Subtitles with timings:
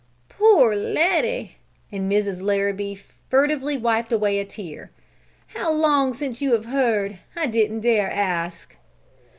[0.29, 1.57] "Poor Letty!"
[1.91, 2.41] And Mrs.
[2.41, 2.97] Larrabee
[3.29, 4.89] furtively wiped away a tear.
[5.49, 7.19] "How long since you have heard?
[7.35, 8.75] I didn't dare ask."